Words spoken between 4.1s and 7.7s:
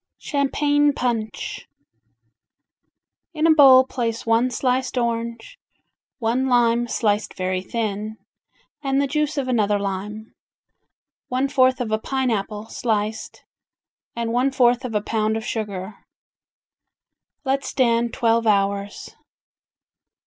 one sliced orange, one lime sliced very